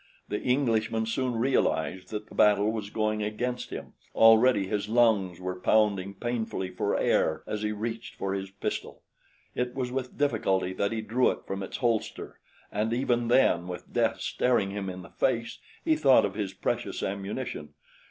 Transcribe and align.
The 0.29 0.41
Englishman 0.41 1.05
soon 1.05 1.35
realized 1.35 2.09
that 2.09 2.25
the 2.27 2.33
battle 2.33 2.71
was 2.71 2.89
going 2.89 3.21
against 3.21 3.69
him. 3.69 3.93
Already 4.15 4.65
his 4.65 4.89
lungs 4.89 5.39
were 5.39 5.59
pounding 5.59 6.15
painfully 6.15 6.71
for 6.71 6.97
air 6.97 7.43
as 7.45 7.61
he 7.61 7.71
reached 7.71 8.15
for 8.15 8.33
his 8.33 8.49
pistol. 8.49 9.03
It 9.53 9.75
was 9.75 9.91
with 9.91 10.17
difficulty 10.17 10.73
that 10.73 10.91
he 10.91 11.01
drew 11.01 11.29
it 11.29 11.45
from 11.45 11.61
its 11.61 11.77
holster, 11.77 12.39
and 12.71 12.91
even 12.93 13.27
then, 13.27 13.67
with 13.67 13.93
death 13.93 14.21
staring 14.21 14.71
him 14.71 14.89
in 14.89 15.03
the 15.03 15.11
face, 15.11 15.59
he 15.85 15.95
thought 15.95 16.25
of 16.25 16.33
his 16.33 16.51
precious 16.51 17.03
ammunition. 17.03 17.75